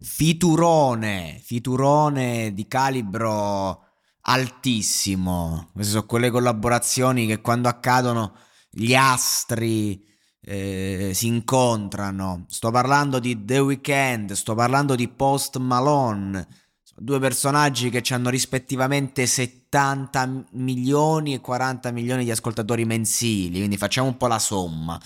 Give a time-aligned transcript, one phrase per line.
[0.00, 3.84] Fiturone, fiturone di calibro
[4.20, 5.70] altissimo.
[5.72, 8.32] Queste sono quelle collaborazioni che quando accadono
[8.70, 10.00] gli astri
[10.40, 12.44] eh, si incontrano.
[12.48, 16.46] Sto parlando di The Weeknd, sto parlando di Post Malone.
[16.94, 24.06] Due personaggi che hanno rispettivamente 70 milioni e 40 milioni di ascoltatori mensili, quindi facciamo
[24.06, 25.00] un po' la somma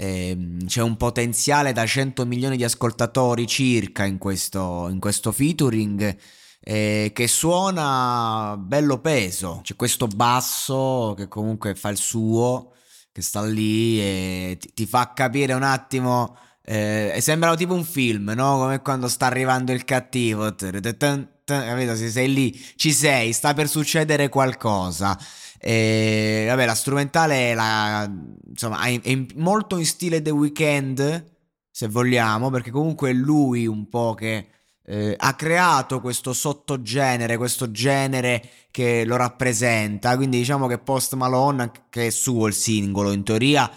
[0.00, 6.16] eh, c'è un potenziale da 100 milioni di ascoltatori circa in questo, in questo featuring
[6.60, 9.58] eh, che suona bello peso.
[9.64, 12.74] C'è questo basso che comunque fa il suo,
[13.10, 16.36] che sta lì e ti, ti fa capire un attimo.
[16.64, 18.58] Eh, sembra tipo un film, no?
[18.58, 20.54] Come quando sta arrivando il cattivo.
[20.54, 21.96] Capito?
[21.96, 25.18] Se sei lì, ci sei, sta per succedere qualcosa.
[25.58, 28.10] E, vabbè, la strumentale è, la,
[28.48, 31.36] insomma, è, è molto in stile The Weeknd,
[31.70, 34.48] se vogliamo, perché comunque è lui un po' che
[34.84, 40.16] eh, ha creato questo sottogenere, questo genere che lo rappresenta.
[40.16, 43.70] Quindi diciamo che Post Malone, che è suo il singolo in teoria,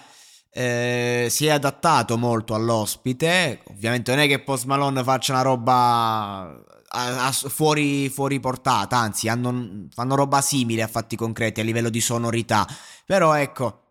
[0.53, 3.61] eh, si è adattato molto all'ospite.
[3.65, 9.27] Ovviamente non è che Post Malone faccia una roba a, a, fuori, fuori, portata, anzi
[9.27, 12.67] hanno, fanno roba simile a fatti concreti a livello di sonorità,
[13.05, 13.81] però ecco,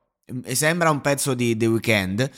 [0.52, 2.30] sembra un pezzo di The Weeknd.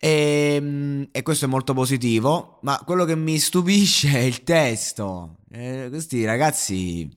[0.00, 5.38] E, ehm, e, questo è molto positivo, ma quello che mi stupisce è il testo.
[5.50, 7.10] Eh, questi ragazzi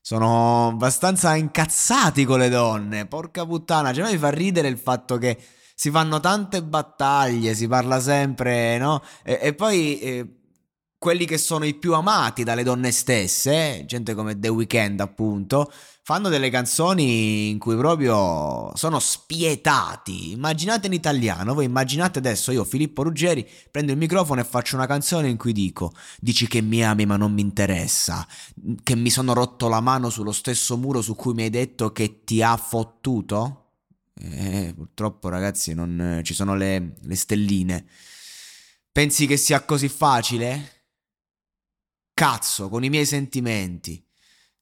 [0.00, 3.06] sono abbastanza incazzati con le donne.
[3.06, 5.38] Porca puttana, cioè mi fa ridere il fatto che
[5.74, 9.02] si fanno tante battaglie, si parla sempre, no?
[9.22, 10.36] E, e poi eh,
[10.98, 15.70] quelli che sono i più amati dalle donne stesse, gente come The Weeknd appunto,
[16.02, 20.30] fanno delle canzoni in cui proprio sono spietati.
[20.30, 24.86] Immaginate in italiano, voi immaginate adesso io Filippo Ruggeri prendo il microfono e faccio una
[24.86, 28.26] canzone in cui dico dici che mi ami ma non mi interessa,
[28.82, 32.22] che mi sono rotto la mano sullo stesso muro su cui mi hai detto che
[32.24, 33.64] ti ha fottuto?
[34.14, 37.84] Eh, purtroppo ragazzi non ci sono le, le stelline.
[38.92, 40.75] Pensi che sia così facile?
[42.18, 44.02] Cazzo, con i miei sentimenti.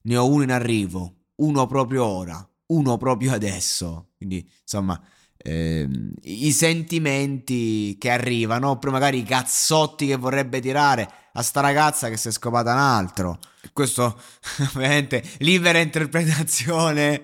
[0.01, 4.09] Ne ho uno in arrivo, uno proprio ora, uno proprio adesso.
[4.17, 5.01] Quindi, insomma,
[5.37, 12.09] ehm, i sentimenti che arrivano, oppure magari i cazzotti che vorrebbe tirare a sta ragazza
[12.09, 13.39] che si è scopata un altro.
[13.71, 14.19] Questo,
[14.75, 17.23] ovviamente, libera interpretazione,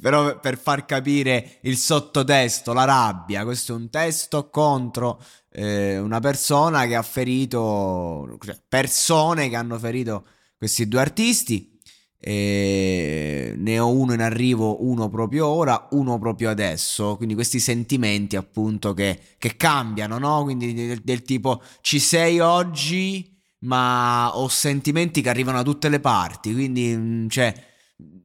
[0.00, 3.44] però per far capire il sottotesto, la rabbia.
[3.44, 5.20] Questo è un testo contro
[5.50, 10.24] eh, una persona che ha ferito, cioè persone che hanno ferito
[10.56, 11.76] questi due artisti.
[12.20, 17.16] E ne ho uno in arrivo, uno proprio ora, uno proprio adesso.
[17.16, 20.42] Quindi questi sentimenti appunto che, che cambiano, no?
[20.42, 26.00] Quindi del, del, tipo ci sei oggi, ma ho sentimenti che arrivano da tutte le
[26.00, 26.52] parti.
[26.52, 27.54] Quindi, mm, cioè,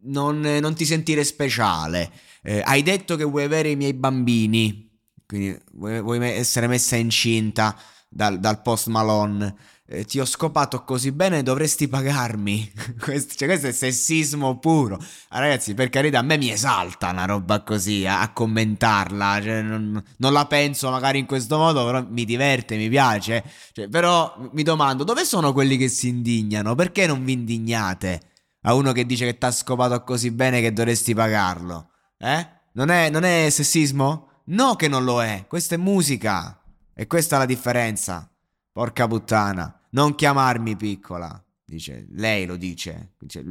[0.04, 2.12] non, non ti sentire speciale.
[2.42, 4.90] Eh, hai detto che vuoi avere i miei bambini.
[5.26, 7.76] Quindi vuoi, vuoi essere messa incinta
[8.10, 9.56] dal, dal post Malone.
[9.86, 12.72] Eh, ti ho scopato così bene, dovresti pagarmi.
[13.00, 14.98] questo, cioè, questo è sessismo puro.
[15.30, 19.42] Ah, ragazzi, per carità, a me mi esalta una roba così a, a commentarla.
[19.42, 23.44] Cioè, non, non, la penso magari in questo modo, però mi diverte, mi piace.
[23.72, 26.76] Cioè, però mi domando, dove sono quelli che si indignano?
[26.76, 28.33] Perché non vi indignate?
[28.64, 31.92] A uno che dice che t'ha scopato così bene che dovresti pagarlo.
[32.18, 32.48] Eh?
[32.74, 34.30] Non è, non è sessismo?
[34.46, 36.62] No che non lo è, questa è musica.
[36.94, 38.30] E questa è la differenza.
[38.72, 41.44] Porca puttana, non chiamarmi piccola.
[41.66, 43.14] Dice, lei lo dice.
[43.20, 43.44] dice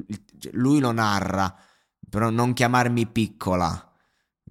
[0.52, 1.54] lui lo narra,
[2.08, 3.92] però non chiamarmi piccola.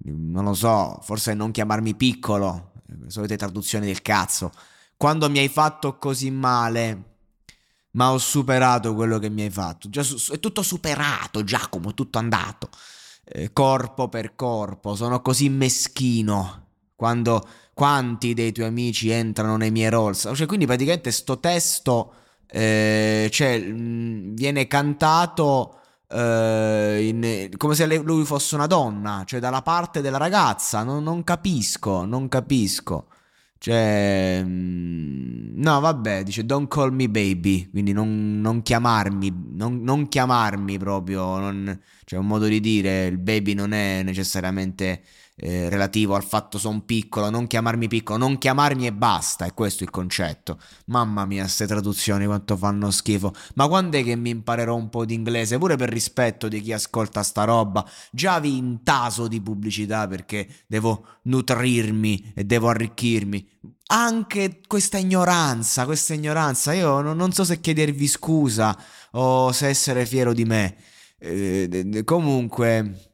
[0.04, 2.72] Non lo so, forse non chiamarmi piccolo.
[3.06, 4.52] Solite traduzioni del cazzo.
[4.96, 7.11] Quando mi hai fatto così male,
[7.92, 9.88] ma ho superato quello che mi hai fatto.
[9.88, 10.02] Già,
[10.32, 12.68] è tutto superato, Giacomo, tutto andato.
[13.24, 16.66] Eh, corpo per corpo, sono così meschino.
[16.96, 20.30] Quando quanti dei tuoi amici entrano nei miei rolls?
[20.34, 22.14] Cioè, quindi praticamente sto testo
[22.54, 25.78] eh, cioè, mh, viene cantato
[26.08, 30.82] eh, in, come se lui fosse una donna, cioè dalla parte della ragazza.
[30.82, 33.06] Non, non capisco, non capisco.
[33.58, 34.71] Cioè, mm,
[35.62, 41.38] no, vabbè, dice don't call me baby, quindi non, non chiamarmi, non, non, chiamarmi proprio,
[41.38, 45.02] non, cioè un modo di dire, il baby non è necessariamente
[45.34, 49.82] eh, relativo al fatto sono piccolo, non chiamarmi piccolo, non chiamarmi e basta, è questo
[49.82, 50.58] il concetto.
[50.86, 53.32] Mamma mia, queste traduzioni quanto fanno schifo.
[53.54, 55.58] Ma quando è che mi imparerò un po' di inglese?
[55.58, 57.84] Pure per rispetto di chi ascolta sta roba.
[58.10, 63.48] Già vi intaso di pubblicità perché devo nutrirmi e devo arricchirmi.
[63.86, 68.76] Anche questa ignoranza, questa ignoranza, io non, non so se chiedervi scusa
[69.12, 70.76] o se essere fiero di me.
[71.18, 73.11] Eh, comunque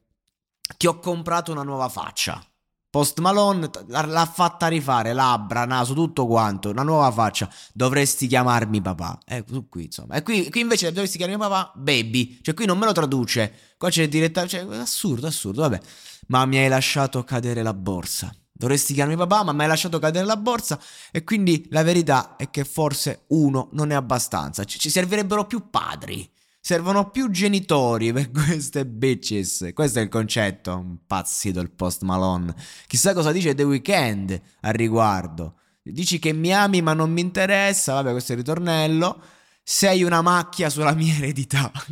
[0.78, 2.42] ti ho comprato una nuova faccia.
[2.90, 7.50] Post Malone l'ha fatta rifare, labbra, naso, tutto quanto, una nuova faccia.
[7.74, 9.18] Dovresti chiamarmi papà.
[9.26, 10.14] Eh, qui insomma.
[10.14, 12.38] E qui, qui, invece dovresti chiamarmi papà, baby.
[12.40, 13.74] Cioè qui non me lo traduce.
[13.76, 15.80] Qua c'è direttamente, cioè, assurdo, assurdo, vabbè.
[16.28, 18.34] Ma mi hai lasciato cadere la borsa.
[18.50, 20.80] Dovresti chiamarmi papà, ma mi hai lasciato cadere la borsa.
[21.10, 24.64] E quindi la verità è che forse uno non è abbastanza.
[24.64, 26.26] Ci servirebbero più padri.
[26.68, 29.70] Servono più genitori per queste bitches.
[29.72, 30.76] Questo è il concetto.
[30.76, 32.54] Un pazzito il post Malone.
[32.86, 35.54] Chissà cosa dice The Weeknd al riguardo.
[35.82, 37.94] Dici che mi ami ma non mi interessa.
[37.94, 39.18] Vabbè, questo è il ritornello.
[39.62, 41.72] Sei una macchia sulla mia eredità.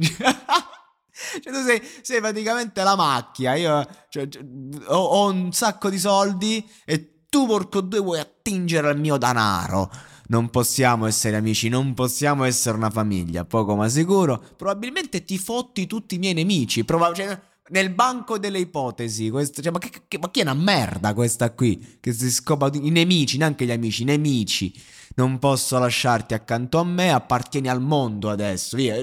[1.43, 3.55] Cioè, tu sei, sei, praticamente la macchia.
[3.55, 4.45] Io cioè, cioè,
[4.89, 9.91] ho, ho, un sacco di soldi e tu, porco due, vuoi attingere al mio denaro
[10.29, 14.43] non possiamo essere amici, non possiamo essere una famiglia, poco ma sicuro.
[14.57, 16.85] Probabilmente ti fotti tutti i miei nemici.
[16.85, 17.39] Proba- cioè,
[17.69, 21.53] nel banco delle ipotesi, questo, cioè, ma, che, che, ma chi è una merda questa
[21.53, 21.99] qui?
[22.01, 24.73] Che si scopa i nemici, neanche gli amici, i nemici.
[25.17, 28.97] Non posso lasciarti accanto a me, appartieni al mondo adesso, via.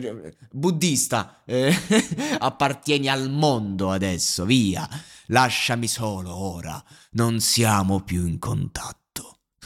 [0.52, 1.74] Buddista, eh,
[2.40, 4.88] appartieni al mondo adesso, via.
[5.28, 6.81] Lasciami solo ora,
[7.12, 9.03] non siamo più in contatto.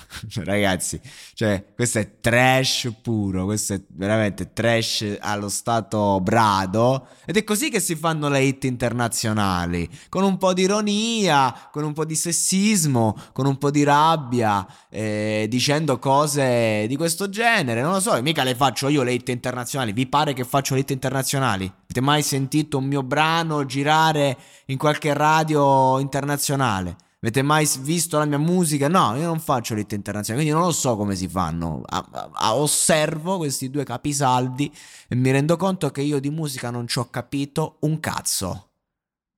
[0.44, 1.00] Ragazzi,
[1.34, 7.08] cioè, questo è trash puro, questo è veramente trash allo stato brado.
[7.26, 11.84] Ed è così che si fanno le hit internazionali, con un po' di ironia, con
[11.84, 17.82] un po' di sessismo, con un po' di rabbia, eh, dicendo cose di questo genere.
[17.82, 19.92] Non lo so, mica le faccio io le hit internazionali.
[19.94, 21.66] Vi pare che faccio le hit internazionali?
[21.66, 26.96] Avete mai sentito un mio brano girare in qualche radio internazionale?
[27.20, 28.88] Avete mai visto la mia musica?
[28.88, 31.82] No, io non faccio l'hit internazionale, quindi non lo so come si fanno.
[31.86, 34.72] A, a osservo questi due capisaldi
[35.08, 38.70] e mi rendo conto che io di musica non ci ho capito un cazzo.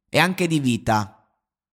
[0.09, 1.18] E anche di vita.